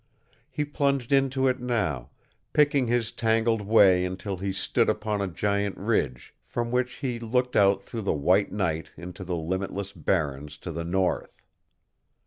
[0.49, 2.09] He plunged into it now,
[2.53, 7.55] picking his tangled way until he stood upon a giant ridge, from which he looked
[7.55, 11.45] out through the white night into the limitless barrens to the north.